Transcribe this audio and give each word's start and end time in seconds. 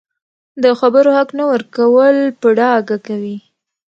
د 0.63 0.65
خبرو 0.79 1.09
حق 1.17 1.29
نه 1.39 1.43
ورکول 1.51 2.15
په 2.41 2.47
ډاګه 2.57 2.97
کوي 3.07 3.37